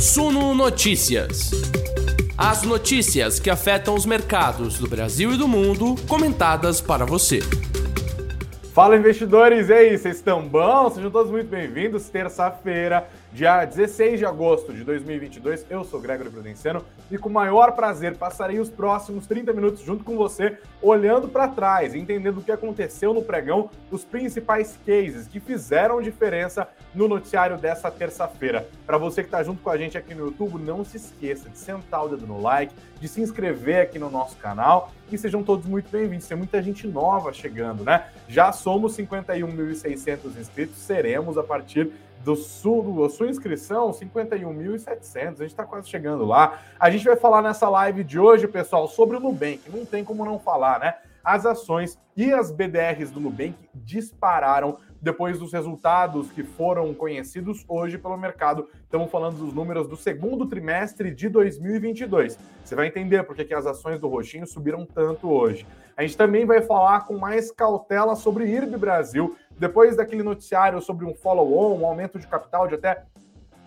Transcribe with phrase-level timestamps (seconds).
[0.00, 1.50] Suno Notícias.
[2.34, 7.40] As notícias que afetam os mercados do Brasil e do mundo, comentadas para você.
[8.72, 10.88] Fala investidores, e aí, vocês estão bom?
[10.88, 12.08] Sejam todos muito bem-vindos.
[12.08, 15.64] Terça-feira, dia 16 de agosto de 2022.
[15.70, 20.02] Eu sou Gregory Prudenciano e com o maior prazer passarei os próximos 30 minutos junto
[20.02, 25.38] com você, olhando para trás, entendendo o que aconteceu no pregão, os principais cases que
[25.38, 28.68] fizeram diferença no noticiário dessa terça-feira.
[28.84, 31.58] Para você que está junto com a gente aqui no YouTube, não se esqueça de
[31.58, 35.66] sentar o dedo no like, de se inscrever aqui no nosso canal e sejam todos
[35.66, 36.26] muito bem-vindos.
[36.26, 38.08] Tem muita gente nova chegando, né?
[38.28, 41.92] Já somos 51.600 inscritos, seremos a partir
[42.24, 45.16] do sul, sua inscrição, 51.700.
[45.16, 46.60] A gente está quase chegando lá.
[46.78, 49.60] A gente vai falar nessa live de hoje, pessoal, sobre o Nubank.
[49.70, 50.94] Não tem como não falar, né?
[51.22, 57.98] As ações e as BDRs do Nubank dispararam depois dos resultados que foram conhecidos hoje
[57.98, 58.68] pelo mercado.
[58.82, 62.38] Estamos falando dos números do segundo trimestre de 2022.
[62.64, 65.66] Você vai entender por que as ações do Roxinho subiram tanto hoje.
[65.96, 71.04] A gente também vai falar com mais cautela sobre IRB Brasil, depois daquele noticiário sobre
[71.04, 73.04] um follow-on, um aumento de capital de até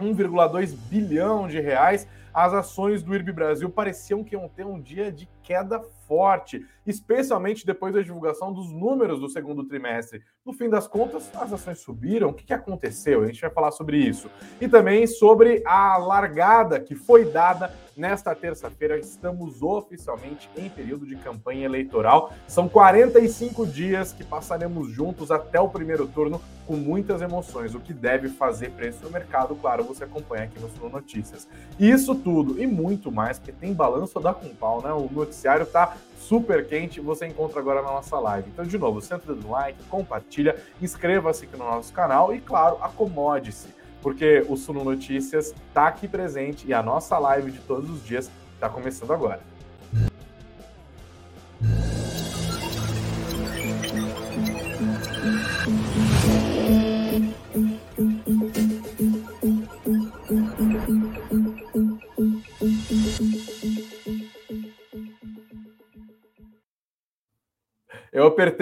[0.02, 5.12] 1,2 bilhão de reais, as ações do IRB Brasil pareciam que iam ter um dia
[5.12, 10.22] de queda forte, especialmente depois da divulgação dos números do segundo trimestre.
[10.46, 12.30] No fim das contas, as ações subiram.
[12.30, 13.24] O que, que aconteceu?
[13.24, 14.30] A gente vai falar sobre isso.
[14.60, 18.98] E também sobre a largada que foi dada nesta terça-feira.
[18.98, 22.34] Estamos oficialmente em período de campanha eleitoral.
[22.48, 27.76] São 45 dias que passaremos juntos até o primeiro turno com muitas emoções.
[27.76, 31.48] O que deve fazer preço no mercado, claro, você acompanha aqui no Sul Notícias.
[31.80, 34.92] Isso tudo e muito mais, porque tem balanço da Compal, né?
[34.92, 38.50] O noticiário tá super quente, você encontra agora na nossa live.
[38.50, 43.68] Então, de novo, senta no like, compartilha, inscreva-se aqui no nosso canal e, claro, acomode-se,
[44.02, 48.32] porque o Suno Notícias está aqui presente e a nossa live de todos os dias
[48.56, 49.42] está começando agora.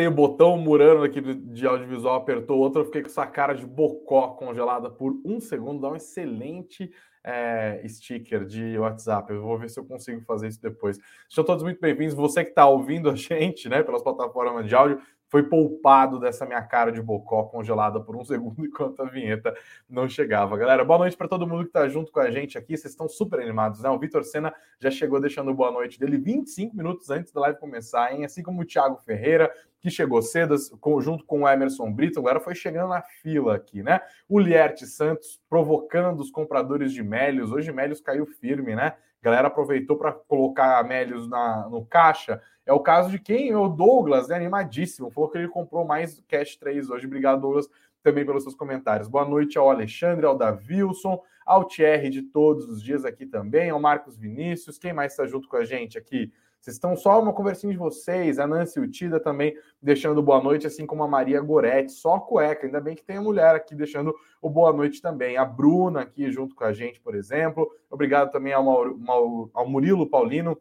[0.01, 3.65] Apertei o botão, Murano aqui de audiovisual apertou outro, eu fiquei com essa cara de
[3.65, 5.81] bocó congelada por um segundo.
[5.81, 6.91] Dá um excelente
[7.23, 9.31] é, sticker de WhatsApp.
[9.31, 10.97] Eu vou ver se eu consigo fazer isso depois.
[11.29, 12.15] Sejam todos muito bem-vindos.
[12.15, 14.99] Você que está ouvindo a gente, né, pelas plataformas de áudio,
[15.31, 19.55] foi poupado dessa minha cara de bocó congelada por um segundo enquanto a vinheta
[19.89, 20.57] não chegava.
[20.57, 22.77] Galera, boa noite para todo mundo que está junto com a gente aqui.
[22.77, 23.89] Vocês estão super animados, né?
[23.89, 28.13] O Vitor Sena já chegou deixando boa noite dele 25 minutos antes da live começar,
[28.13, 28.25] hein?
[28.25, 29.49] Assim como o Thiago Ferreira,
[29.79, 30.55] que chegou cedo,
[30.99, 34.01] junto com o Emerson Brito, agora foi chegando na fila aqui, né?
[34.27, 37.53] O Lierte Santos provocando os compradores de Mélios.
[37.53, 38.95] Hoje Mélios caiu firme, né?
[39.21, 43.49] A galera aproveitou para colocar Mélios na, no caixa é o caso de quem?
[43.49, 44.35] É o Douglas, né?
[44.35, 45.11] Animadíssimo.
[45.11, 47.05] Falou que ele comprou mais Cash 3 hoje.
[47.07, 47.67] Obrigado, Douglas,
[48.03, 49.07] também pelos seus comentários.
[49.07, 53.79] Boa noite ao Alexandre, ao Davilson, ao Thierry de todos os dias aqui também, ao
[53.79, 54.77] Marcos Vinícius.
[54.77, 56.31] Quem mais está junto com a gente aqui?
[56.61, 58.37] Vocês estão só uma conversinha de vocês.
[58.37, 61.91] A Nancy Utida também deixando boa noite, assim como a Maria Goretti.
[61.91, 62.67] Só cueca.
[62.67, 65.37] Ainda bem que tem a mulher aqui deixando o boa noite também.
[65.37, 67.67] A Bruna aqui junto com a gente, por exemplo.
[67.89, 70.55] Obrigado também ao, Mauro, ao Murilo Paulino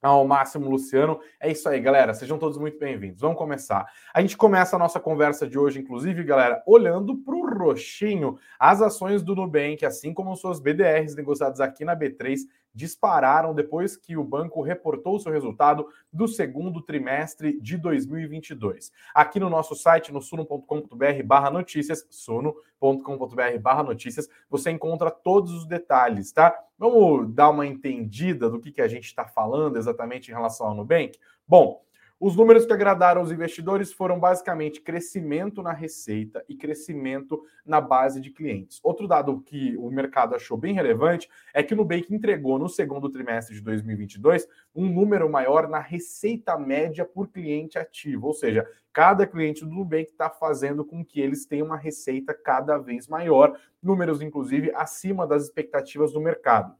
[0.00, 1.18] ao Máximo Luciano.
[1.40, 2.12] É isso aí, galera.
[2.12, 3.20] Sejam todos muito bem-vindos.
[3.20, 3.90] Vamos começar.
[4.12, 8.38] A gente começa a nossa conversa de hoje, inclusive, galera, olhando para o roxinho.
[8.58, 12.40] As ações do Nubank, assim como suas BDRs negociadas aqui na B3,
[12.74, 18.90] dispararam depois que o banco reportou seu resultado do segundo trimestre de 2022.
[19.14, 25.66] Aqui no nosso site, no suno.com.br barra notícias, suno.com.br barra notícias, você encontra todos os
[25.66, 26.54] detalhes, tá?
[26.76, 30.74] Vamos dar uma entendida do que, que a gente está falando exatamente em relação ao
[30.74, 31.16] Nubank?
[31.46, 31.84] Bom,
[32.20, 38.20] os números que agradaram os investidores foram basicamente crescimento na receita e crescimento na base
[38.20, 38.78] de clientes.
[38.82, 43.10] Outro dado que o mercado achou bem relevante é que o Nubank entregou no segundo
[43.10, 49.26] trimestre de 2022 um número maior na receita média por cliente ativo, ou seja, cada
[49.26, 54.22] cliente do Nubank está fazendo com que eles tenham uma receita cada vez maior, números
[54.22, 56.74] inclusive acima das expectativas do mercado.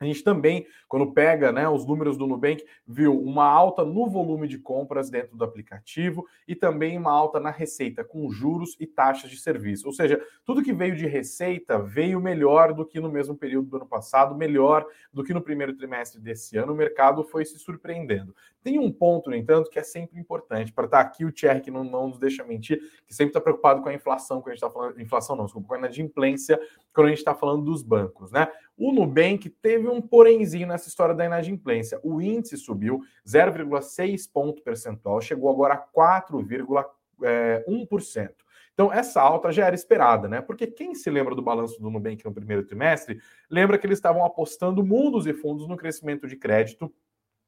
[0.00, 4.48] A gente também, quando pega né, os números do Nubank, viu uma alta no volume
[4.48, 9.30] de compras dentro do aplicativo e também uma alta na receita, com juros e taxas
[9.30, 9.86] de serviço.
[9.86, 13.76] Ou seja, tudo que veio de receita veio melhor do que no mesmo período do
[13.76, 16.72] ano passado, melhor do que no primeiro trimestre desse ano.
[16.72, 18.34] O mercado foi se surpreendendo.
[18.62, 20.72] Tem um ponto, no entanto, que é sempre importante.
[20.72, 23.80] Para estar aqui, o Thierry, que não, não nos deixa mentir, que sempre está preocupado
[23.80, 26.58] com a inflação, que a gente está falando, inflação não, desculpa, com a inadimplência
[26.94, 28.48] quando a gente está falando dos bancos, né?
[28.76, 32.00] O Nubank teve um porémzinho nessa história da inadimplência.
[32.02, 38.30] O índice subiu 0,6 ponto percentual, chegou agora a 4,1%.
[38.72, 40.40] Então, essa alta já era esperada, né?
[40.40, 44.24] Porque quem se lembra do balanço do Nubank no primeiro trimestre, lembra que eles estavam
[44.24, 46.92] apostando mundos e fundos no crescimento de crédito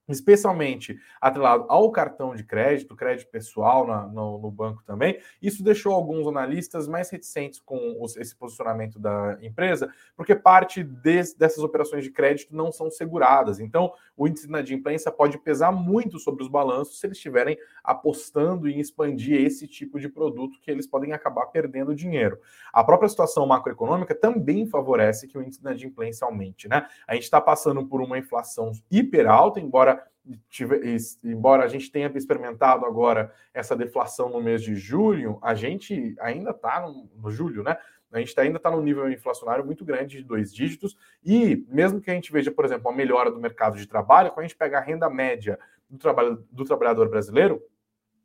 [0.08, 5.18] especialmente atrelado ao cartão de crédito, crédito pessoal na, no, no, banco também.
[5.42, 11.34] Isso deixou alguns analistas mais reticentes com os, esse posicionamento da empresa, porque parte de,
[11.36, 13.58] dessas operações de crédito não são seguradas.
[13.58, 18.68] Então, o índice de inadimplência pode pesar muito sobre os balanços se eles estiverem apostando
[18.68, 22.38] em expandir esse tipo de produto que eles podem acabar perdendo dinheiro.
[22.72, 26.86] A própria situação macroeconômica também favorece que o índice de inadimplência aumente, né?
[27.06, 29.95] A gente está passando por uma inflação hiper alta, embora
[31.22, 36.50] embora a gente tenha experimentado agora essa deflação no mês de julho, a gente ainda
[36.50, 37.76] está no, no, julho, né?
[38.10, 42.10] A gente ainda está no nível inflacionário muito grande de dois dígitos, e mesmo que
[42.10, 44.78] a gente veja, por exemplo, a melhora do mercado de trabalho, quando a gente pega
[44.78, 45.58] a renda média
[45.88, 47.62] do, trabalho, do trabalhador brasileiro,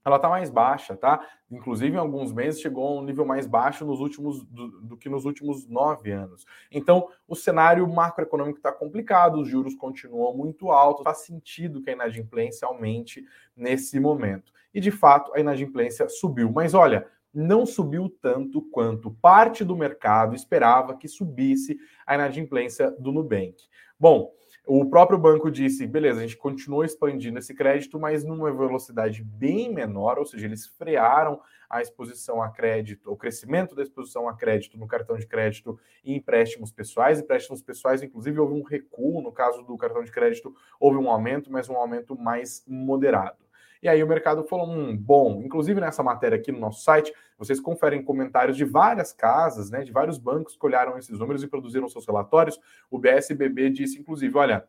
[0.03, 1.25] ela está mais baixa, tá?
[1.49, 5.09] Inclusive, em alguns meses chegou a um nível mais baixo nos últimos do, do que
[5.09, 6.45] nos últimos nove anos.
[6.71, 11.93] Então, o cenário macroeconômico está complicado, os juros continuam muito altos, faz sentido que a
[11.93, 13.23] inadimplência aumente
[13.55, 14.51] nesse momento.
[14.73, 16.51] E de fato, a inadimplência subiu.
[16.51, 23.11] Mas olha, não subiu tanto quanto parte do mercado esperava que subisse a inadimplência do
[23.11, 23.55] Nubank.
[23.99, 24.33] Bom,
[24.65, 29.73] o próprio banco disse: beleza, a gente continuou expandindo esse crédito, mas numa velocidade bem
[29.73, 34.77] menor, ou seja, eles frearam a exposição a crédito, o crescimento da exposição a crédito
[34.77, 37.19] no cartão de crédito e empréstimos pessoais.
[37.19, 41.51] Empréstimos pessoais, inclusive, houve um recuo, no caso do cartão de crédito, houve um aumento,
[41.51, 43.37] mas um aumento mais moderado.
[43.81, 47.59] E aí o mercado falou: hum, bom, inclusive nessa matéria aqui no nosso site, vocês
[47.59, 51.89] conferem comentários de várias casas, né, de vários bancos que olharam esses números e produziram
[51.89, 52.59] seus relatórios.
[52.89, 54.65] O BSBB disse, inclusive, olha.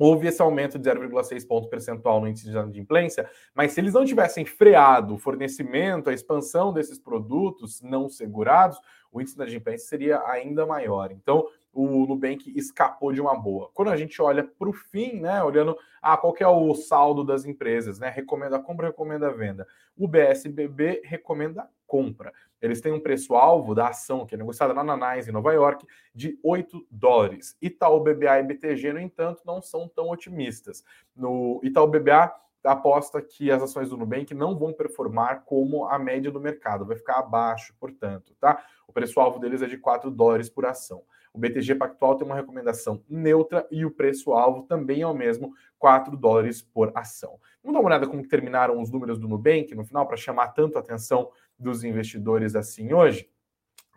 [0.00, 4.04] Houve esse aumento de 0,6 ponto percentual no índice de inadimplência, mas se eles não
[4.04, 8.78] tivessem freado o fornecimento, a expansão desses produtos não segurados,
[9.10, 11.10] o índice de inadimplência seria ainda maior.
[11.12, 13.70] Então, o Nubank escapou de uma boa.
[13.72, 17.44] Quando a gente olha para o fim, né, olhando ah, qual é o saldo das
[17.44, 19.66] empresas, né, recomenda a compra, recomenda a venda.
[19.96, 22.32] O BSBB recomenda a compra.
[22.60, 26.38] Eles têm um preço-alvo da ação que é negociada na Nanais, em Nova York, de
[26.42, 27.56] 8 dólares.
[27.62, 30.82] Itaú BBA e BTG, no entanto, não são tão otimistas.
[31.14, 32.34] No Itaú BBA
[32.72, 36.96] aposta que as ações do Nubank não vão performar como a média do mercado, vai
[36.96, 38.62] ficar abaixo, portanto, tá?
[38.86, 41.02] O preço-alvo deles é de 4 dólares por ação.
[41.32, 46.16] O BTG Pactual tem uma recomendação neutra e o preço-alvo também é o mesmo, 4
[46.16, 47.38] dólares por ação.
[47.62, 50.78] Vamos dar uma olhada como terminaram os números do Nubank no final, para chamar tanto
[50.78, 53.28] a atenção dos investidores assim hoje?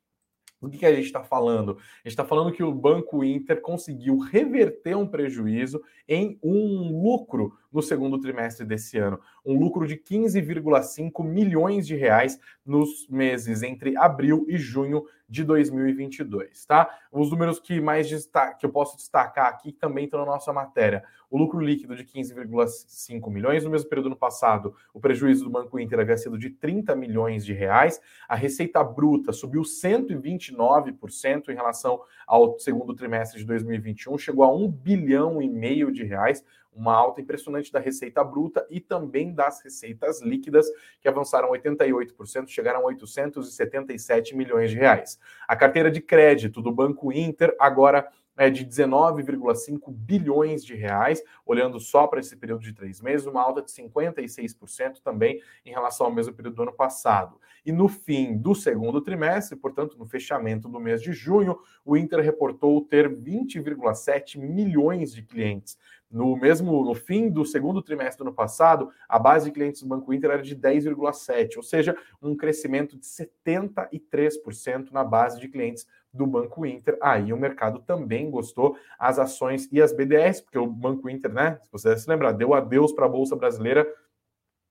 [0.66, 1.74] Do que, que a gente está falando?
[1.74, 5.80] A gente está falando que o Banco Inter conseguiu reverter um prejuízo
[6.10, 9.20] em um lucro no segundo trimestre desse ano.
[9.46, 16.66] Um lucro de 15,5 milhões de reais nos meses entre abril e junho de 2022,
[16.66, 16.90] tá?
[17.12, 18.08] Os números que mais
[18.60, 21.04] que eu posso destacar aqui também estão na nossa matéria.
[21.30, 24.76] O lucro líquido de 15,5 milhões no mesmo período no passado.
[24.94, 28.00] O prejuízo do Banco Inter havia sido de 30 milhões de reais.
[28.28, 34.70] A receita bruta subiu 129% em relação ao segundo trimestre de 2021, chegou a 1
[34.70, 36.44] bilhão e meio de reais,
[36.76, 40.68] uma alta impressionante da receita bruta e também das receitas líquidas,
[41.00, 45.18] que avançaram 88%, chegaram a 877 milhões de reais.
[45.48, 51.80] A carteira de crédito do Banco Inter agora é de 19,5 bilhões de reais, olhando
[51.80, 56.14] só para esse período de três meses, uma alta de 56% também em relação ao
[56.14, 57.40] mesmo período do ano passado.
[57.66, 62.20] E no fim do segundo trimestre, portanto, no fechamento do mês de junho, o Inter
[62.20, 65.78] reportou ter 20,7 milhões de clientes.
[66.16, 69.88] No mesmo no fim do segundo trimestre do ano passado, a base de clientes do
[69.90, 75.86] Banco Inter era de 10,7, ou seja, um crescimento de 73% na base de clientes
[76.14, 76.98] do Banco Inter.
[77.02, 81.60] Aí o mercado também gostou, as ações e as BDRs, porque o Banco Inter, né,
[81.62, 83.86] se você se lembrar, deu adeus para a Bolsa Brasileira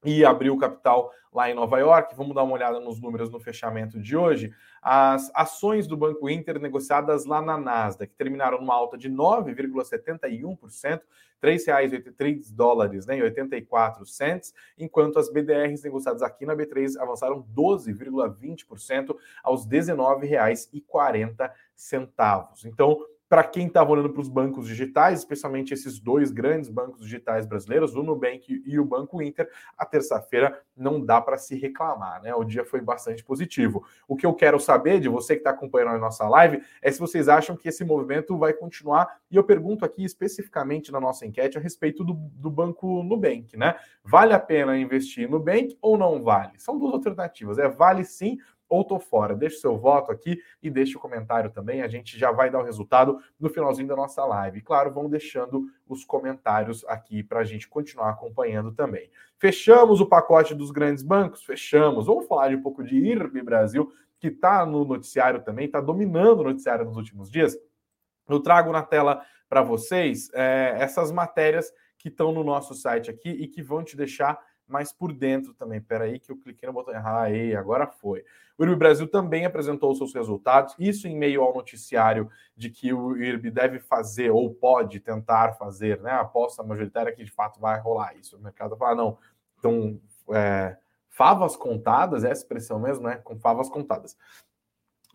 [0.04, 2.14] e abriu capital lá em Nova York.
[2.14, 4.52] Vamos dar uma olhada nos números no fechamento de hoje.
[4.80, 11.00] As ações do Banco Inter negociadas lá na Nasdaq terminaram numa alta de 9,71%,
[11.42, 19.16] R$ 3,83 dólares, né, 84 cents, enquanto as BDRs negociadas aqui na B3 avançaram 12,20%
[19.42, 21.50] aos R$ 19,40.
[22.64, 27.44] Então, para quem estava olhando para os bancos digitais, especialmente esses dois grandes bancos digitais
[27.44, 32.32] brasileiros, o Nubank e o Banco Inter, a terça-feira não dá para se reclamar, né?
[32.32, 33.84] O dia foi bastante positivo.
[34.06, 37.00] O que eu quero saber de você que está acompanhando a nossa live é se
[37.00, 39.18] vocês acham que esse movimento vai continuar.
[39.28, 43.74] E eu pergunto aqui especificamente na nossa enquete a respeito do, do Banco Nubank, né?
[44.04, 46.52] Vale a pena investir no Nubank ou não vale?
[46.58, 47.58] São duas alternativas.
[47.58, 48.38] É vale sim
[48.74, 49.34] ou tô fora.
[49.34, 51.82] Deixe seu voto aqui e deixe o comentário também.
[51.82, 54.60] A gente já vai dar o resultado no finalzinho da nossa live.
[54.60, 59.10] Claro, vão deixando os comentários aqui para a gente continuar acompanhando também.
[59.38, 61.44] Fechamos o pacote dos grandes bancos?
[61.44, 62.06] Fechamos.
[62.06, 66.40] Vamos falar de um pouco de IRB Brasil, que está no noticiário também, está dominando
[66.40, 67.56] o noticiário nos últimos dias.
[68.28, 73.30] Eu trago na tela para vocês é, essas matérias que estão no nosso site aqui
[73.30, 75.78] e que vão te deixar mais por dentro também.
[75.78, 77.24] Espera aí que eu cliquei no botão errado.
[77.24, 78.24] Aí, agora foi.
[78.56, 82.92] O IRB Brasil também apresentou os seus resultados, isso em meio ao noticiário de que
[82.92, 86.12] o IRB deve fazer ou pode tentar fazer, né?
[86.12, 88.36] A aposta majoritária que de fato vai rolar isso.
[88.36, 89.18] O mercado fala, não,
[89.58, 90.76] então, é,
[91.08, 93.16] favas contadas, é essa expressão mesmo, né?
[93.16, 94.16] Com favas contadas.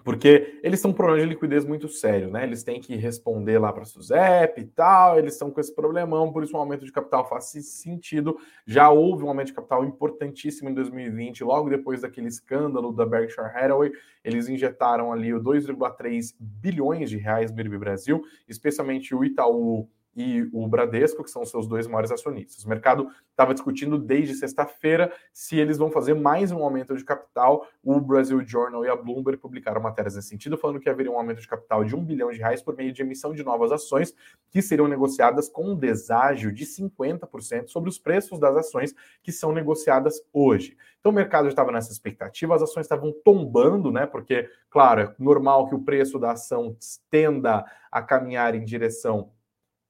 [0.10, 2.42] Porque eles são um problema de liquidez muito sério, né?
[2.42, 6.34] Eles têm que responder lá para a SUSEP e tal, eles estão com esse problemão,
[6.34, 8.36] por isso um aumento de capital faz sentido.
[8.66, 13.51] Já houve um aumento de capital importantíssimo em 2020, logo depois daquele escândalo da Berkshire
[13.54, 13.92] Hathaway,
[14.24, 19.88] eles injetaram ali 2,3 bilhões de reais no Brasil, especialmente o Itaú
[20.19, 22.65] e o Bradesco, que são seus dois maiores acionistas.
[22.65, 27.65] O mercado estava discutindo desde sexta-feira se eles vão fazer mais um aumento de capital.
[27.81, 31.39] O Brasil Journal e a Bloomberg publicaram matérias nesse sentido, falando que haveria um aumento
[31.39, 34.13] de capital de um bilhão de reais por meio de emissão de novas ações,
[34.49, 39.53] que seriam negociadas com um deságio de 50% sobre os preços das ações que são
[39.53, 40.75] negociadas hoje.
[40.99, 44.05] Então o mercado já estava nessa expectativa, as ações estavam tombando, né?
[44.05, 46.75] Porque, claro, é normal que o preço da ação
[47.09, 49.31] tenda a caminhar em direção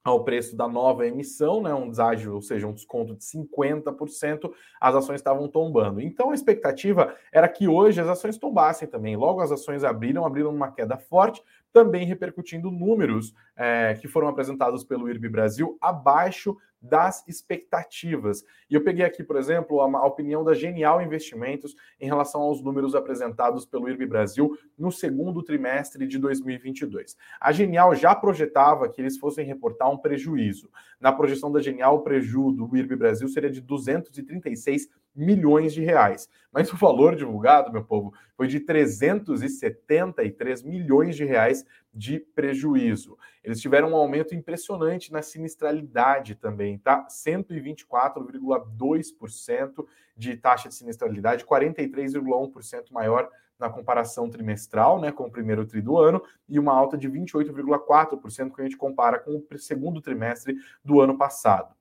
[0.03, 4.95] ao preço da nova emissão, né, um deságio, ou seja, um desconto de 50%, as
[4.95, 6.01] ações estavam tombando.
[6.01, 9.15] Então a expectativa era que hoje as ações tombassem também.
[9.15, 14.83] Logo as ações abriram, abriram uma queda forte, também repercutindo números é, que foram apresentados
[14.83, 18.43] pelo IRB Brasil abaixo das expectativas.
[18.69, 22.95] E eu peguei aqui, por exemplo, a, opinião da Genial Investimentos em relação aos números
[22.95, 27.17] apresentados pelo IRB Brasil no segundo trimestre de 2022.
[27.39, 30.69] A Genial já projetava que eles fossem reportar um prejuízo.
[30.99, 36.29] Na projeção da Genial, o prejuízo do IRB Brasil seria de 236 milhões de reais.
[36.51, 41.63] Mas o valor divulgado, meu povo, foi de 373 milhões de reais
[41.93, 43.15] de prejuízo.
[43.43, 47.05] Eles tiveram um aumento impressionante na sinistralidade também, tá?
[47.07, 49.85] 124,2%
[50.15, 55.97] de taxa de sinistralidade, 43,1% maior na comparação trimestral, né, com o primeiro tri do
[55.97, 61.01] ano, e uma alta de 28,4% quando a gente compara com o segundo trimestre do
[61.01, 61.75] ano passado.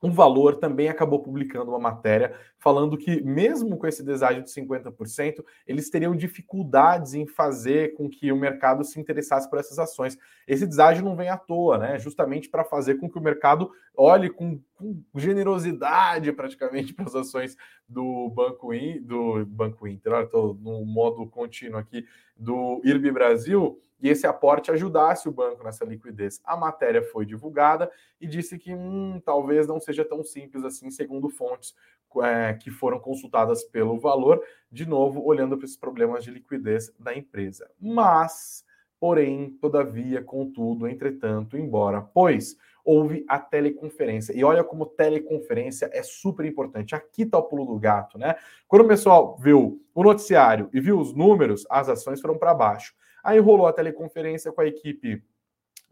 [0.00, 5.44] O Valor também acabou publicando uma matéria falando que, mesmo com esse deságio de 50%,
[5.66, 10.16] eles teriam dificuldades em fazer com que o mercado se interessasse por essas ações.
[10.46, 11.98] Esse deságio não vem à toa, né?
[11.98, 17.56] Justamente para fazer com que o mercado olhe com, com generosidade praticamente para as ações
[17.88, 20.12] do Banco, In, do Banco Inter.
[20.24, 22.04] Estou no modo contínuo aqui
[22.38, 26.40] do IRB Brasil e esse aporte ajudasse o banco nessa liquidez.
[26.44, 27.90] A matéria foi divulgada
[28.20, 31.74] e disse que hum, talvez não seja tão simples assim, segundo fontes
[32.22, 37.14] é, que foram consultadas pelo valor, de novo, olhando para esses problemas de liquidez da
[37.14, 37.68] empresa.
[37.78, 38.64] Mas,
[39.00, 42.56] porém, todavia, contudo, entretanto, embora, pois
[42.88, 44.32] houve a teleconferência.
[44.34, 46.94] E olha como teleconferência é super importante.
[46.94, 48.34] Aqui está o pulo do gato, né?
[48.66, 52.94] Quando o pessoal viu o noticiário e viu os números, as ações foram para baixo.
[53.22, 55.22] Aí rolou a teleconferência com a equipe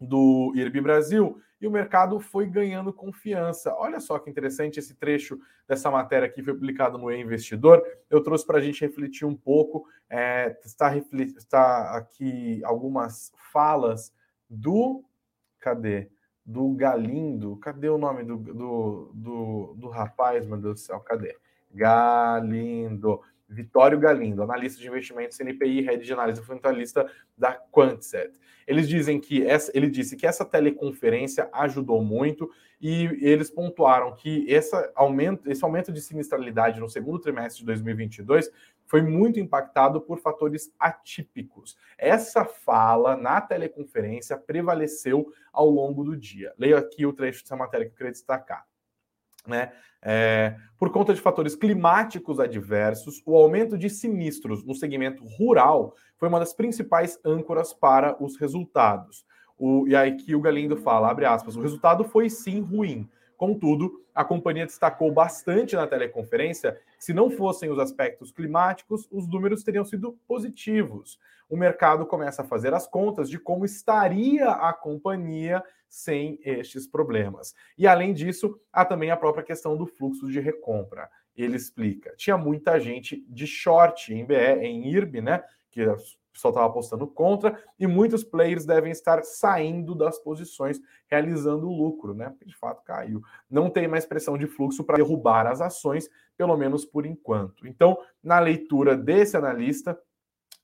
[0.01, 3.75] do IRB Brasil e o mercado foi ganhando confiança.
[3.75, 7.83] Olha só que interessante esse trecho dessa matéria que foi publicado no E-Investidor.
[8.09, 9.87] Eu trouxe para a gente refletir um pouco.
[10.09, 14.11] É, está, está aqui algumas falas
[14.49, 15.03] do.
[15.59, 16.09] Cadê?
[16.47, 17.57] Do Galindo.
[17.57, 20.99] Cadê o nome do, do, do, do rapaz, meu Deus do céu?
[21.01, 21.37] Cadê?
[21.71, 23.21] Galindo.
[23.49, 28.37] Vitório Galindo, analista de investimentos CNPI, head de análise fundamentalista da Quantset.
[28.67, 32.49] Eles dizem que essa, ele disse que essa teleconferência ajudou muito
[32.81, 38.51] e eles pontuaram que essa aumento, esse aumento de sinistralidade no segundo trimestre de 2022
[38.87, 41.77] foi muito impactado por fatores atípicos.
[41.97, 46.53] Essa fala na teleconferência prevaleceu ao longo do dia.
[46.57, 48.65] Leio aqui o trecho dessa matéria que eu queria destacar.
[49.45, 49.71] Né?
[50.01, 56.27] É, por conta de fatores climáticos adversos, o aumento de sinistros no segmento rural foi
[56.27, 59.25] uma das principais âncoras para os resultados.
[59.57, 63.09] O, e aí que o Galindo fala, abre aspas, o resultado foi sim ruim.
[63.37, 69.27] Contudo, a companhia destacou bastante na teleconferência que, se não fossem os aspectos climáticos, os
[69.27, 71.19] números teriam sido positivos.
[71.47, 77.53] O mercado começa a fazer as contas de como estaria a companhia sem estes problemas.
[77.77, 81.07] E além disso, há também a própria questão do fluxo de recompra.
[81.35, 85.43] Ele explica: tinha muita gente de short em BE, em IRB, né?
[85.69, 85.95] Que o
[86.37, 92.33] pessoal estava apostando contra, e muitos players devem estar saindo das posições, realizando lucro, né?
[92.45, 93.21] De fato caiu.
[93.49, 97.67] Não tem mais pressão de fluxo para derrubar as ações, pelo menos por enquanto.
[97.67, 99.99] Então, na leitura desse analista,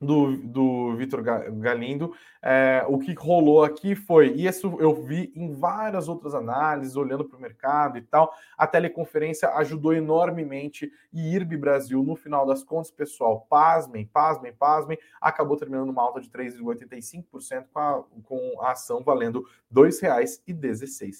[0.04, 5.54] do, do Vitor Galindo, é, o que rolou aqui foi, e isso eu vi em
[5.54, 11.58] várias outras análises, olhando para o mercado e tal, a teleconferência ajudou enormemente e IRB
[11.58, 17.66] Brasil, no final das contas, pessoal, pasmem, pasmem, pasmem, acabou terminando uma alta de 3,85%
[17.72, 21.14] com a, com a ação valendo R$ 2,16.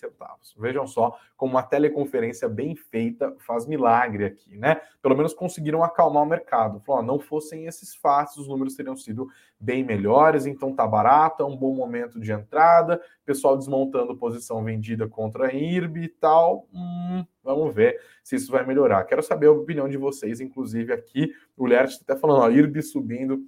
[0.58, 4.82] Vejam só como uma teleconferência bem feita faz milagre aqui, né?
[5.02, 6.80] Pelo menos conseguiram acalmar o mercado.
[6.82, 9.28] Falou, não fossem esses fatos, os números teriam sido
[9.60, 15.08] bem melhores, então tá barato, é um bom momento de entrada, pessoal desmontando posição vendida
[15.08, 16.68] contra a IRB e tal.
[16.74, 19.04] Hum, vamos ver se isso vai melhorar.
[19.06, 23.44] Quero saber a opinião de vocês, inclusive aqui, o Lert está falando, ó, IRB subindo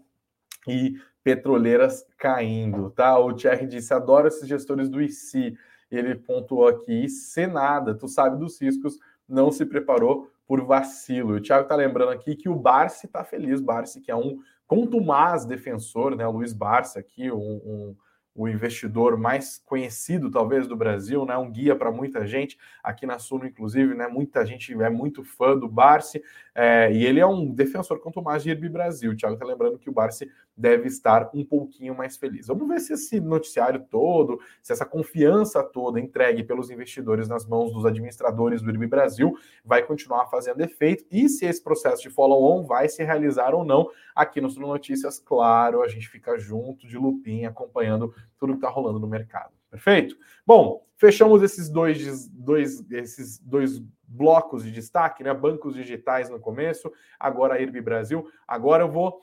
[0.67, 3.17] e petroleiras caindo, tá?
[3.17, 5.57] O Thierry disse, adoro esses gestores do IC.
[5.89, 11.35] Ele pontuou aqui, se nada, tu sabe dos riscos, não se preparou por vacilo.
[11.35, 15.45] O Thiago tá lembrando aqui que o Barsi tá feliz, Barsi que é um contumaz
[15.45, 16.27] defensor, né?
[16.27, 17.95] O Luiz Barça aqui, um, um
[18.35, 21.37] o investidor mais conhecido, talvez, do Brasil, né?
[21.37, 24.09] Um guia para muita gente, aqui na Suno, inclusive, né?
[24.09, 26.21] Muita gente é muito fã do Barsi,
[26.53, 29.11] é, e ele é um defensor mais de IRB Brasil.
[29.11, 32.47] O Thiago está lembrando que o Barsi deve estar um pouquinho mais feliz.
[32.47, 37.73] Vamos ver se esse noticiário todo, se essa confiança toda entregue pelos investidores nas mãos
[37.73, 42.65] dos administradores do IRB Brasil vai continuar fazendo efeito e se esse processo de follow-on
[42.65, 43.89] vai se realizar ou não.
[44.15, 48.69] Aqui no Suno Notícias, claro, a gente fica junto de lupinha acompanhando tudo que está
[48.69, 49.51] rolando no mercado.
[49.69, 50.15] Perfeito?
[50.47, 55.33] Bom, fechamos esses dois, dois, esses dois blocos de destaque, né?
[55.33, 58.25] Bancos digitais no começo, agora a IRB Brasil.
[58.47, 59.19] Agora eu vou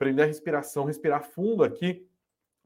[0.00, 2.08] prender a respiração, respirar fundo aqui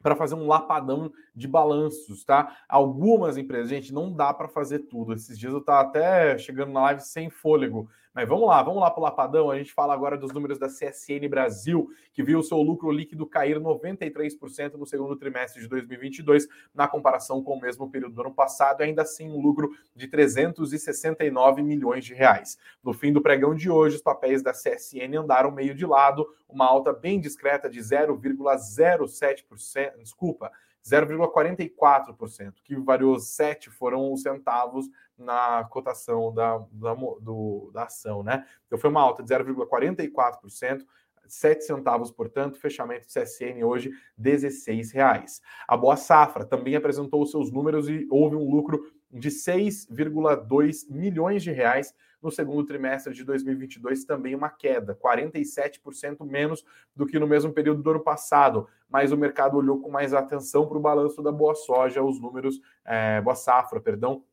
[0.00, 2.56] para fazer um lapadão de balanços, tá?
[2.68, 5.12] Algumas empresas, gente, não dá para fazer tudo.
[5.12, 7.88] Esses dias eu estava até chegando na live sem fôlego.
[8.14, 9.50] Mas vamos lá, vamos lá para o Lapadão.
[9.50, 13.58] A gente fala agora dos números da CSN Brasil, que viu seu lucro líquido cair
[13.58, 18.82] 93% no segundo trimestre de 2022, na comparação com o mesmo período do ano passado,
[18.82, 22.56] ainda assim um lucro de 369 milhões de reais.
[22.84, 26.66] No fim do pregão de hoje, os papéis da CSN andaram meio de lado, uma
[26.66, 30.52] alta bem discreta de 0,07%, desculpa,
[30.84, 38.44] 0,44%, que variou 7 foram os centavos na cotação da, da, do, da ação, né?
[38.66, 40.84] Então foi uma alta de 0,44%.
[41.26, 45.40] 7 centavos, portanto, fechamento do CSN hoje, 16 reais.
[45.66, 51.52] A Boa Safra também apresentou seus números e houve um lucro de 6,2 milhões de
[51.52, 56.64] reais no segundo trimestre de 2022, também uma queda, 47% menos
[56.96, 58.66] do que no mesmo período do ano passado.
[58.88, 62.60] Mas o mercado olhou com mais atenção para o balanço da Boa Soja, os números,
[62.84, 64.24] é, Boa Safra, perdão,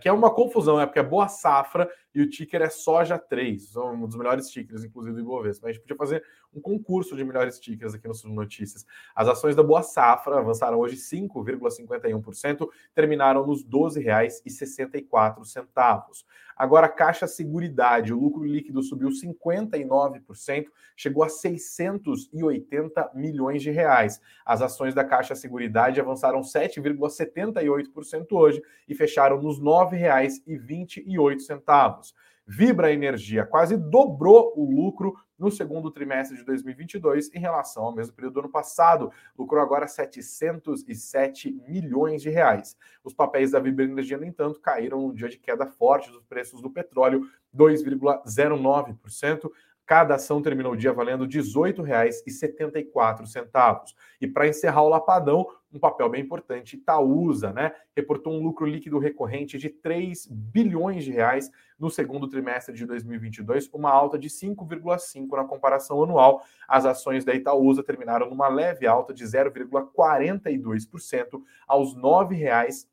[0.00, 3.68] que é uma confusão, é porque é boa safra e o ticker é soja 3.
[3.68, 5.68] São um dos melhores tickers, inclusive, do Ibovespa.
[5.68, 8.84] A gente podia fazer um concurso de melhores tickers aqui no Sul Notícias.
[9.14, 16.24] As ações da Boa Safra avançaram hoje 5,51%, terminaram nos R$ 12,64.
[16.58, 24.20] Agora, a Caixa Seguridade, o lucro líquido subiu 59%, chegou a 680 milhões de reais.
[24.44, 32.07] As ações da Caixa Seguridade avançaram 7,78% hoje e fecharam nos R$ 9,28.
[32.50, 38.14] Vibra Energia quase dobrou o lucro no segundo trimestre de 2022 em relação ao mesmo
[38.14, 39.12] período do ano passado.
[39.38, 42.74] Lucrou agora 707 milhões de reais.
[43.04, 46.62] Os papéis da Vibra Energia, no entanto, caíram no dia de queda forte dos preços
[46.62, 49.50] do petróleo, 2,09%.
[49.88, 53.94] Cada ação terminou o dia valendo R$ 18,74.
[54.20, 57.72] E para encerrar o lapadão, um papel bem importante, Itaúsa, né?
[57.96, 63.70] Reportou um lucro líquido recorrente de 3 bilhões de reais no segundo trimestre de 2022,
[63.72, 66.42] uma alta de 5,5 na comparação anual.
[66.68, 72.86] As ações da Itaúsa terminaram numa leve alta de 0,42% aos R$ 9,00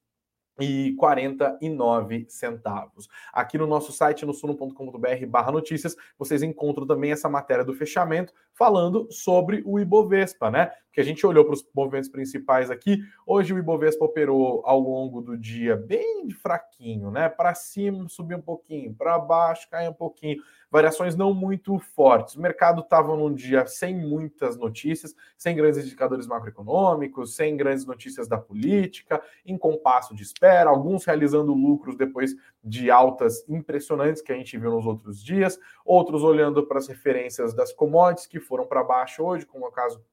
[0.60, 3.10] e 49 centavos.
[3.34, 8.34] Aqui no nosso site, no suno.com.br barra notícias, vocês encontram também essa matéria do fechamento
[8.54, 10.72] falando sobre o Ibovespa, né?
[10.94, 13.00] Que a gente olhou para os movimentos principais aqui.
[13.28, 17.28] Hoje o Ibovespa operou ao longo do dia bem fraquinho, né?
[17.28, 20.42] Para cima subiu um pouquinho, para baixo caiu um pouquinho
[20.72, 22.36] variações não muito fortes.
[22.36, 28.28] O mercado estava num dia sem muitas notícias, sem grandes indicadores macroeconômicos, sem grandes notícias
[28.28, 34.36] da política, em compasso de espera, alguns realizando lucros depois de altas impressionantes que a
[34.36, 38.84] gente viu nos outros dias, outros olhando para as referências das commodities que foram para
[38.84, 40.04] baixo hoje, como é o caso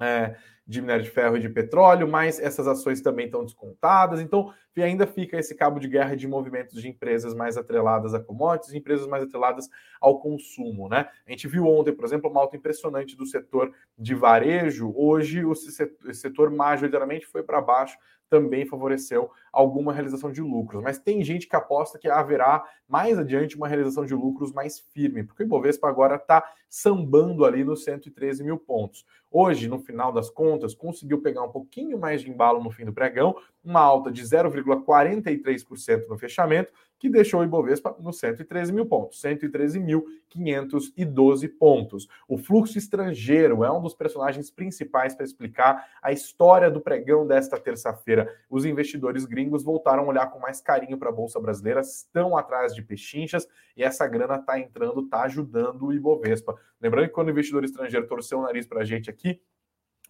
[0.00, 4.20] é, de minério de ferro e de petróleo, mas essas ações também estão descontadas.
[4.20, 8.74] Então, ainda fica esse cabo de guerra de movimentos de empresas mais atreladas a commodities,
[8.74, 9.68] empresas mais atreladas
[10.00, 11.08] ao consumo, né?
[11.26, 14.92] A gente viu ontem, por exemplo, uma alta impressionante do setor de varejo.
[14.96, 17.96] Hoje, o setor majoritariamente foi para baixo,
[18.28, 20.82] também favoreceu alguma realização de lucros.
[20.82, 25.22] Mas tem gente que aposta que haverá mais adiante uma realização de lucros mais firme,
[25.22, 29.04] porque o Ibovespa agora está sambando ali nos 113 mil pontos.
[29.30, 32.92] Hoje, no final das contas, conseguiu pegar um pouquinho mais de embalo no fim do
[32.92, 39.20] pregão, uma alta de 0,43% no fechamento, que deixou o Ibovespa nos 113 mil pontos,
[39.20, 42.08] 113.512 pontos.
[42.26, 47.58] O fluxo estrangeiro é um dos personagens principais para explicar a história do pregão desta
[47.58, 48.34] terça-feira.
[48.48, 52.74] Os investidores gringos voltaram a olhar com mais carinho para a Bolsa Brasileira, estão atrás
[52.74, 56.54] de pechinchas e essa grana está entrando, está ajudando o Ibovespa.
[56.80, 59.42] Lembrando que quando o investidor estrangeiro torceu o nariz para a gente aqui,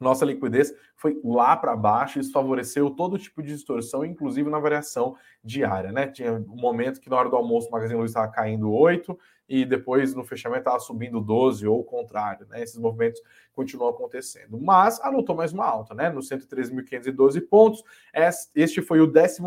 [0.01, 5.17] nossa liquidez foi lá para baixo, isso favoreceu todo tipo de distorção, inclusive na variação
[5.43, 6.09] diária, né?
[6.09, 9.17] Tinha um momento que na hora do almoço o Magazine Luiza estava caindo 8
[9.49, 12.63] e depois no fechamento estava subindo 12 ou o contrário, né?
[12.63, 13.21] Esses movimentos
[13.53, 14.59] continuam acontecendo.
[14.59, 16.09] Mas anotou mais uma alta, né?
[16.11, 17.83] Nos 113.512 pontos.
[18.55, 19.41] Este foi o 12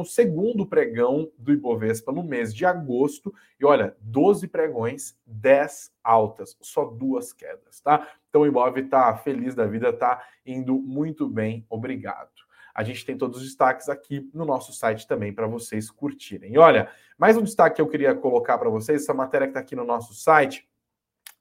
[0.69, 3.33] pregão do Ibovespa no mês de agosto.
[3.59, 8.07] E olha, 12 pregões, 10 altas, só duas quedas, tá?
[8.29, 12.46] Então o Ibov está feliz da vida, está indo muito bem, obrigado.
[12.77, 16.53] A gente tem todos os destaques aqui no nosso site também para vocês curtirem.
[16.53, 16.87] E olha,
[17.17, 19.83] mais um destaque que eu queria colocar para vocês, essa matéria que está aqui no
[19.83, 20.69] nosso site,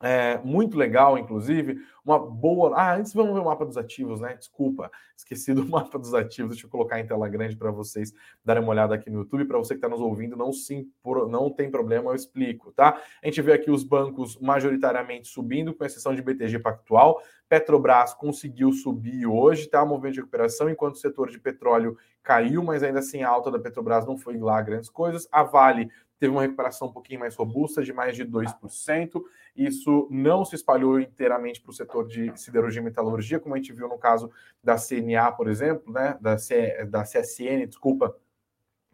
[0.02, 2.76] é, muito legal, inclusive, uma boa.
[2.76, 4.34] Ah, antes vamos ver o mapa dos ativos, né?
[4.34, 6.52] Desculpa, esqueci do mapa dos ativos.
[6.52, 8.12] Deixa eu colocar em tela grande para vocês
[8.44, 9.46] darem uma olhada aqui no YouTube.
[9.46, 10.90] Para você que está nos ouvindo, não, sim,
[11.28, 13.00] não tem problema, eu explico, tá?
[13.22, 17.22] A gente vê aqui os bancos majoritariamente subindo, com exceção de BTG Pactual.
[17.48, 19.84] Petrobras conseguiu subir hoje, tá?
[19.84, 23.58] Movimento de recuperação, enquanto o setor de petróleo caiu, mas ainda assim a alta da
[23.58, 25.28] Petrobras não foi lá grandes coisas.
[25.30, 29.22] A Vale teve uma recuperação um pouquinho mais robusta, de mais de 2%.
[29.54, 33.72] Isso não se espalhou inteiramente para o setor de siderurgia e metalurgia, como a gente
[33.72, 34.30] viu no caso
[34.62, 36.16] da CNA, por exemplo, né?
[36.20, 38.16] da, C, da CSN, desculpa,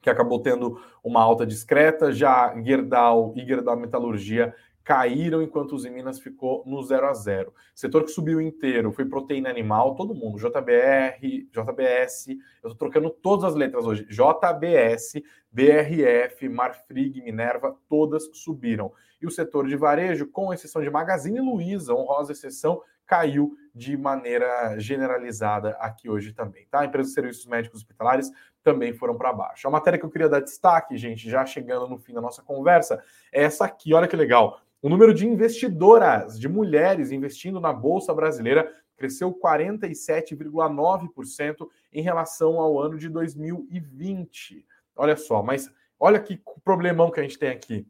[0.01, 2.13] que acabou tendo uma alta discreta.
[2.13, 7.55] Já Gerdau e Gerdau Metalurgia caíram enquanto os Minas ficou no 0 a 0.
[7.75, 12.29] Setor que subiu inteiro foi proteína animal, todo mundo, JBR, JBS,
[12.63, 18.93] eu estou trocando todas as letras hoje, JBS, BRF, Marfrig, Minerva, todas subiram.
[19.21, 24.79] E o setor de varejo, com exceção de Magazine Luiza, honrosa exceção, caiu de maneira
[24.79, 26.85] generalizada aqui hoje também, tá?
[26.85, 28.31] Empresas de serviços médicos hospitalares
[28.63, 29.67] também foram para baixo.
[29.67, 33.03] A matéria que eu queria dar destaque, gente, já chegando no fim da nossa conversa,
[33.33, 34.61] é essa aqui, olha que legal.
[34.83, 42.81] O número de investidoras, de mulheres investindo na Bolsa Brasileira, cresceu 47,9% em relação ao
[42.81, 44.67] ano de 2020.
[44.97, 47.87] Olha só, mas olha que problemão que a gente tem aqui.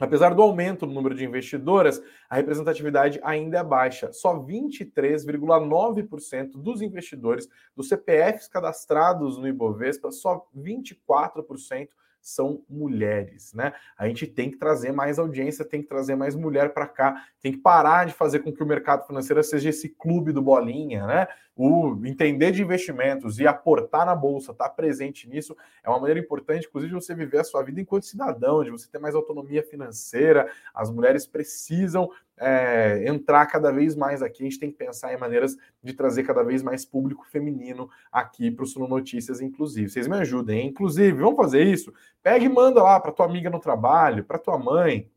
[0.00, 4.12] Apesar do aumento no número de investidoras, a representatividade ainda é baixa.
[4.12, 11.88] Só 23,9% dos investidores dos CPFs cadastrados no Ibovespa, só 24%
[12.28, 13.72] são mulheres, né?
[13.96, 17.52] A gente tem que trazer mais audiência, tem que trazer mais mulher para cá, tem
[17.52, 21.28] que parar de fazer com que o mercado financeiro seja esse clube do bolinha, né?
[21.58, 26.20] O entender de investimentos e aportar na bolsa, estar tá presente nisso, é uma maneira
[26.20, 29.62] importante, inclusive, de você viver a sua vida enquanto cidadão, de você ter mais autonomia
[29.62, 30.52] financeira.
[30.74, 34.42] As mulheres precisam é, entrar cada vez mais aqui.
[34.42, 38.50] A gente tem que pensar em maneiras de trazer cada vez mais público feminino aqui
[38.50, 39.88] para o Suno Notícias, inclusive.
[39.88, 40.68] Vocês me ajudem, hein?
[40.68, 41.90] Inclusive, vamos fazer isso?
[42.22, 45.10] Pega e manda lá para tua amiga no trabalho, para tua mãe,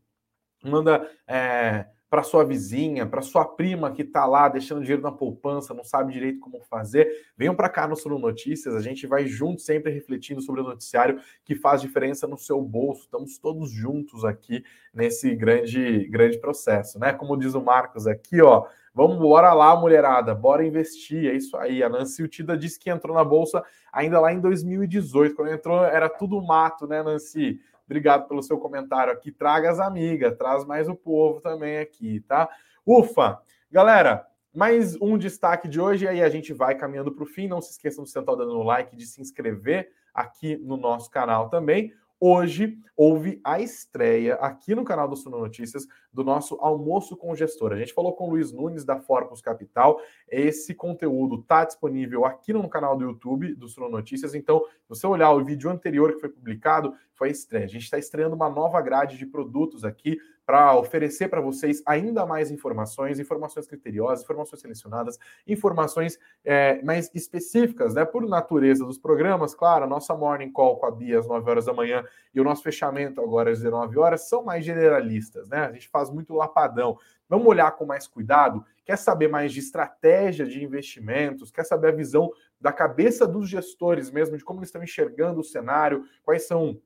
[0.64, 1.06] manda.
[1.28, 5.84] É, para sua vizinha, para sua prima que está lá deixando dinheiro na poupança, não
[5.84, 9.92] sabe direito como fazer, venham para cá no Suno Notícias, a gente vai junto sempre
[9.92, 13.02] refletindo sobre o noticiário que faz diferença no seu bolso.
[13.02, 17.12] Estamos todos juntos aqui nesse grande grande processo, né?
[17.12, 21.30] Como diz o Marcos aqui, ó, Vamos bora lá, mulherada, bora investir.
[21.30, 21.82] É isso aí.
[21.82, 25.36] A Nancy Utida disse que entrou na bolsa ainda lá em 2018.
[25.36, 27.60] Quando entrou, era tudo mato, né, Nancy?
[27.90, 29.32] Obrigado pelo seu comentário aqui.
[29.32, 32.48] Traga as amigas, traz mais o povo também aqui, tá?
[32.86, 33.42] Ufa!
[33.68, 34.24] Galera,
[34.54, 37.48] mais um destaque de hoje, e aí a gente vai caminhando para o fim.
[37.48, 41.92] Não se esqueçam de sentar dando like, de se inscrever aqui no nosso canal também.
[42.22, 47.72] Hoje houve a estreia aqui no canal do Suno Notícias do nosso almoço com gestor.
[47.72, 49.98] A gente falou com o Luiz Nunes da Forpus Capital.
[50.28, 54.34] Esse conteúdo está disponível aqui no canal do YouTube do Suno Notícias.
[54.34, 57.66] Então, se você olhar o vídeo anterior que foi publicado, foi a estreia.
[57.66, 62.24] A gente está estreando uma nova grade de produtos aqui para oferecer para vocês ainda
[62.24, 68.06] mais informações, informações criteriosas, informações selecionadas, informações é, mais específicas, né?
[68.06, 71.66] Por natureza dos programas, claro, a nossa morning call com a Bia às 9 horas
[71.66, 72.02] da manhã
[72.34, 75.66] e o nosso fechamento agora às 19 horas são mais generalistas, né?
[75.66, 76.96] A gente faz muito lapadão.
[77.28, 78.64] Vamos olhar com mais cuidado.
[78.82, 81.50] Quer saber mais de estratégia de investimentos?
[81.50, 85.44] Quer saber a visão da cabeça dos gestores mesmo, de como eles estão enxergando o
[85.44, 86.02] cenário?
[86.24, 86.80] Quais são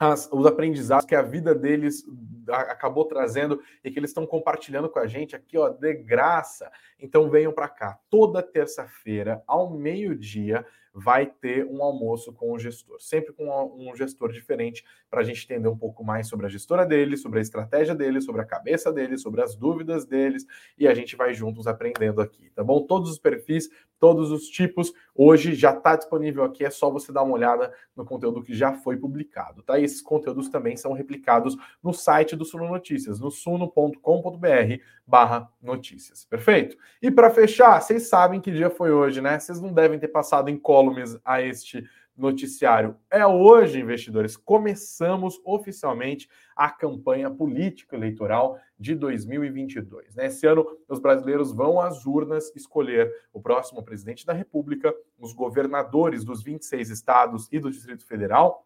[0.00, 2.06] as, os aprendizados que a vida deles
[2.48, 6.72] acabou trazendo e que eles estão compartilhando com a gente aqui, ó, de graça.
[6.98, 7.98] Então venham para cá.
[8.08, 14.32] Toda terça-feira, ao meio-dia, vai ter um almoço com o gestor, sempre com um gestor
[14.32, 17.94] diferente, para a gente entender um pouco mais sobre a gestora dele, sobre a estratégia
[17.94, 20.44] dele, sobre a cabeça dele, sobre as dúvidas deles,
[20.76, 22.86] e a gente vai juntos aprendendo aqui, tá bom?
[22.86, 27.22] Todos os perfis, todos os tipos, hoje já está disponível aqui, é só você dar
[27.22, 29.78] uma olhada no conteúdo que já foi publicado, tá?
[29.78, 36.24] E esses conteúdos também são replicados no site do Suno Notícias, no suno.com.br barra notícias,
[36.24, 36.76] perfeito?
[37.02, 39.40] E para fechar, vocês sabem que dia foi hoje, né?
[39.40, 41.84] Vocês não devem ter passado em incólumes a este
[42.16, 42.96] noticiário.
[43.10, 50.14] É hoje, investidores, começamos oficialmente a campanha política eleitoral de 2022.
[50.14, 56.24] Nesse ano, os brasileiros vão às urnas escolher o próximo presidente da República, os governadores
[56.24, 58.64] dos 26 estados e do Distrito Federal,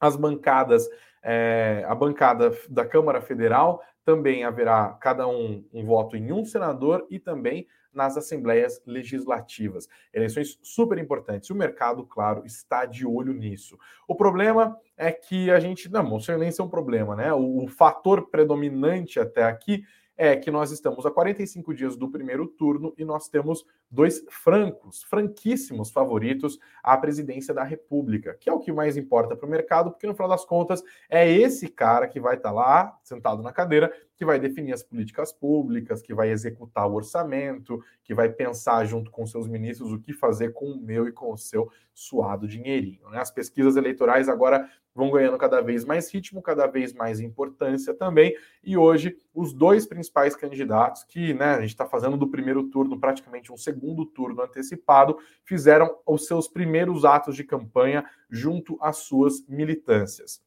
[0.00, 0.88] as bancadas,
[1.22, 7.04] é, a bancada da Câmara Federal também haverá cada um um voto em um senador
[7.10, 9.88] e também nas assembleias legislativas.
[10.14, 11.50] Eleições super importantes.
[11.50, 13.76] O mercado, claro, está de olho nisso.
[14.06, 15.90] O problema é que a gente.
[15.90, 17.32] Não, não sei nem ser um problema, né?
[17.32, 19.82] O, o fator predominante até aqui
[20.16, 25.02] é que nós estamos a 45 dias do primeiro turno e nós temos dois francos,
[25.02, 29.90] franquíssimos favoritos à presidência da República, que é o que mais importa para o mercado,
[29.90, 33.52] porque no final das contas é esse cara que vai estar tá lá, sentado na
[33.52, 38.84] cadeira, que vai definir as políticas públicas, que vai executar o orçamento, que vai pensar
[38.86, 42.48] junto com seus ministros o que fazer com o meu e com o seu suado
[42.48, 43.08] dinheirinho.
[43.10, 43.18] Né?
[43.20, 48.34] As pesquisas eleitorais agora vão ganhando cada vez mais ritmo, cada vez mais importância também.
[48.64, 52.98] E hoje, os dois principais candidatos, que né, a gente está fazendo do primeiro turno
[52.98, 59.46] praticamente um segundo turno antecipado, fizeram os seus primeiros atos de campanha junto às suas
[59.46, 60.45] militâncias.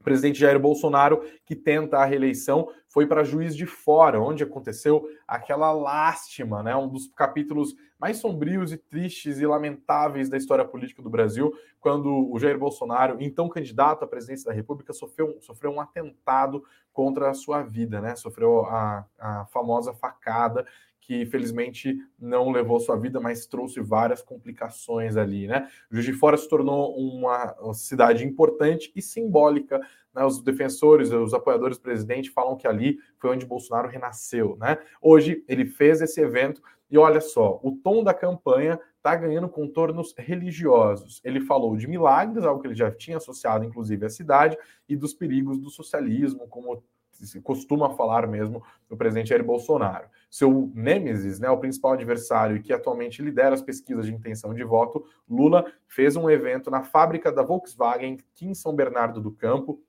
[0.00, 5.06] O presidente Jair Bolsonaro, que tenta a reeleição, foi para Juiz de Fora, onde aconteceu
[5.28, 6.74] aquela lástima, né?
[6.74, 12.32] um dos capítulos mais sombrios e tristes e lamentáveis da história política do Brasil, quando
[12.32, 17.34] o Jair Bolsonaro, então candidato à presidência da República, sofreu, sofreu um atentado contra a
[17.34, 18.16] sua vida, né?
[18.16, 20.66] sofreu a, a famosa facada
[21.10, 25.68] que felizmente não levou sua vida, mas trouxe várias complicações ali, né?
[25.90, 29.80] Juiz de Fora se tornou uma cidade importante e simbólica.
[30.14, 30.24] Né?
[30.24, 34.78] Os defensores, os apoiadores do presidente falam que ali foi onde Bolsonaro renasceu, né?
[35.02, 40.14] Hoje ele fez esse evento e olha só, o tom da campanha está ganhando contornos
[40.16, 41.20] religiosos.
[41.24, 44.56] Ele falou de milagres, algo que ele já tinha associado, inclusive, à cidade,
[44.88, 46.84] e dos perigos do socialismo, como
[47.26, 50.08] se costuma falar mesmo do presidente Jair Bolsonaro.
[50.30, 55.04] Seu nêmesis, né, o principal adversário que atualmente lidera as pesquisas de intenção de voto,
[55.28, 59.82] Lula, fez um evento na fábrica da Volkswagen aqui em São Bernardo do Campo,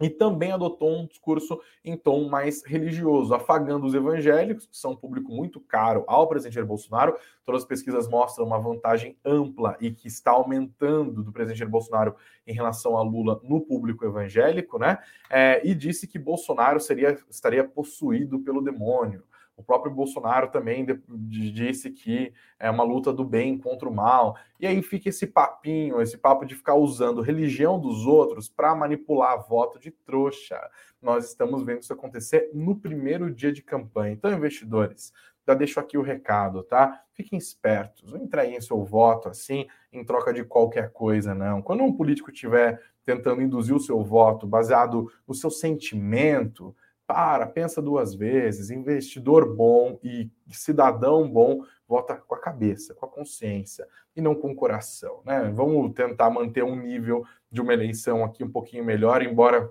[0.00, 4.96] e também adotou um discurso em tom mais religioso, afagando os evangélicos, que são um
[4.96, 7.16] público muito caro ao presidente Jair Bolsonaro.
[7.44, 12.14] Todas as pesquisas mostram uma vantagem ampla e que está aumentando do presidente Jair Bolsonaro
[12.46, 14.98] em relação a Lula no público evangélico, né?
[15.30, 19.22] É, e disse que Bolsonaro seria, estaria possuído pelo demônio.
[19.56, 24.36] O próprio Bolsonaro também disse que é uma luta do bem contra o mal.
[24.60, 29.48] E aí fica esse papinho, esse papo de ficar usando religião dos outros para manipular
[29.48, 30.60] voto de trouxa.
[31.00, 34.12] Nós estamos vendo isso acontecer no primeiro dia de campanha.
[34.12, 35.10] Então, investidores,
[35.46, 37.02] já deixo aqui o recado, tá?
[37.12, 41.62] Fiquem espertos, não entreguem seu voto assim em troca de qualquer coisa, não.
[41.62, 47.80] Quando um político estiver tentando induzir o seu voto baseado no seu sentimento, para, pensa
[47.80, 48.70] duas vezes.
[48.70, 54.50] Investidor bom e cidadão bom vota com a cabeça, com a consciência e não com
[54.50, 55.22] o coração.
[55.24, 55.50] Né?
[55.54, 59.70] Vamos tentar manter um nível de uma eleição aqui um pouquinho melhor, embora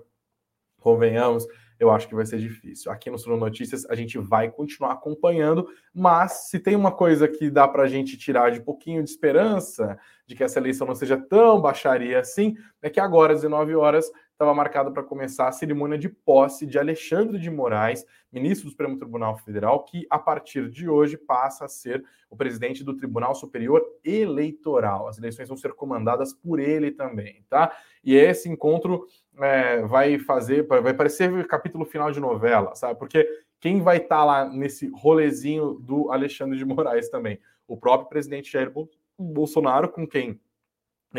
[0.80, 1.46] convenhamos,
[1.78, 2.90] eu acho que vai ser difícil.
[2.90, 7.50] Aqui no Sul Notícias a gente vai continuar acompanhando, mas se tem uma coisa que
[7.50, 11.16] dá para a gente tirar de pouquinho de esperança de que essa eleição não seja
[11.16, 15.96] tão baixaria assim, é que agora às 19 horas estava marcada para começar a cerimônia
[15.96, 20.86] de posse de Alexandre de Moraes, ministro do Supremo Tribunal Federal, que a partir de
[20.88, 25.08] hoje passa a ser o presidente do Tribunal Superior Eleitoral.
[25.08, 27.74] As eleições vão ser comandadas por ele também, tá?
[28.04, 29.06] E esse encontro
[29.38, 32.98] é, vai fazer, vai parecer capítulo final de novela, sabe?
[32.98, 33.26] Porque
[33.58, 37.40] quem vai estar tá lá nesse rolezinho do Alexandre de Moraes também?
[37.66, 38.70] O próprio presidente Jair
[39.18, 40.38] Bolsonaro, com quem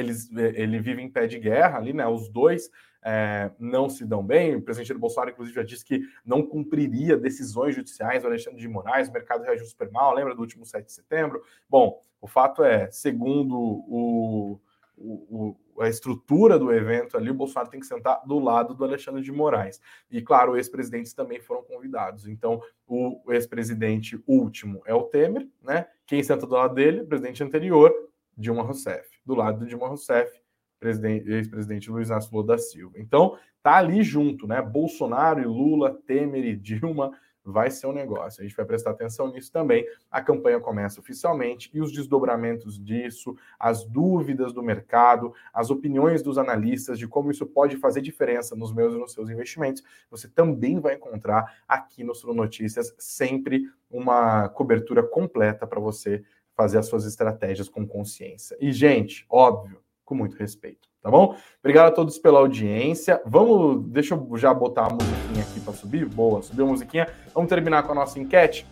[0.02, 2.06] eles, ele vive em pé de guerra ali, né?
[2.08, 2.70] Os dois
[3.04, 4.56] é, não se dão bem.
[4.56, 9.08] O presidente Bolsonaro, inclusive, já disse que não cumpriria decisões judiciais do Alexandre de Moraes,
[9.08, 11.42] o mercado reagiu super mal, lembra do último 7 de setembro?
[11.70, 14.60] Bom, o fato é, segundo o,
[14.98, 18.84] o, o, a estrutura do evento ali, o Bolsonaro tem que sentar do lado do
[18.84, 19.80] Alexandre de Moraes.
[20.10, 22.28] E, claro, ex-presidentes também foram convidados.
[22.28, 25.88] Então, o ex-presidente último é o Temer, né?
[26.06, 27.02] Quem senta do lado dele?
[27.02, 27.94] O presidente anterior,
[28.36, 29.17] Dilma Rousseff.
[29.28, 30.32] Do lado do Dilma Rousseff,
[30.82, 32.98] ex-presidente Luiz Inácio Lula da Silva.
[32.98, 34.62] Então, tá ali junto, né?
[34.62, 37.12] Bolsonaro e Lula, Temer e Dilma,
[37.44, 38.42] vai ser um negócio.
[38.42, 39.86] A gente vai prestar atenção nisso também.
[40.12, 46.38] A campanha começa oficialmente e os desdobramentos disso, as dúvidas do mercado, as opiniões dos
[46.38, 50.80] analistas de como isso pode fazer diferença nos meus e nos seus investimentos, você também
[50.80, 56.24] vai encontrar aqui no Sul Notícias sempre uma cobertura completa para você
[56.58, 58.58] fazer as suas estratégias com consciência.
[58.60, 61.36] E gente, óbvio, com muito respeito, tá bom?
[61.60, 63.22] Obrigado a todos pela audiência.
[63.26, 66.06] Vamos, deixa eu já botar a musiquinha aqui para subir.
[66.06, 67.08] Boa, subiu a musiquinha.
[67.34, 68.66] Vamos terminar com a nossa enquete.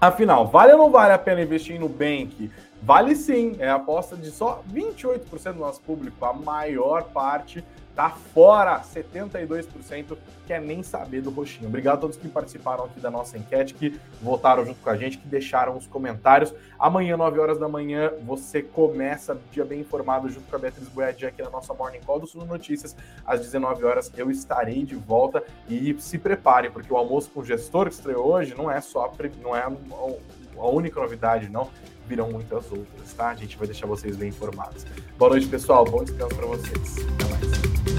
[0.00, 2.50] Afinal, vale ou não vale a pena investir no Bank?
[2.86, 7.64] Vale sim, é a aposta de só 28% do nosso público, a maior parte
[7.96, 11.66] Tá fora 72%, quer nem saber do roxinho.
[11.66, 15.16] Obrigado a todos que participaram aqui da nossa enquete, que votaram junto com a gente,
[15.16, 16.52] que deixaram os comentários.
[16.78, 21.30] Amanhã, 9 horas da manhã, você começa dia bem informado junto com a Beatriz Boiadinha
[21.30, 22.94] aqui na nossa Morning Call do Sul Notícias.
[23.24, 27.44] Às 19 horas eu estarei de volta e se preparem, porque o almoço com o
[27.46, 29.10] gestor que estreou hoje não é só
[29.42, 31.70] não é a única novidade, não
[32.06, 33.28] virão muitas outras, tá?
[33.28, 34.84] A gente vai deixar vocês bem informados.
[35.18, 35.84] Boa noite, pessoal.
[35.84, 36.96] Bom descanso para vocês.
[36.98, 37.95] Até mais.